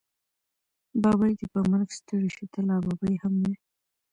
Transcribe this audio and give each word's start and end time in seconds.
ببۍ 1.01 1.33
دې 1.39 1.45
په 1.53 1.59
مرګ 1.71 1.89
ستړې 1.97 2.29
شې، 2.35 2.45
ته 2.51 2.59
لا 2.67 2.77
ببۍ 2.85 3.15
هم 3.23 3.33
وی. 3.41 3.55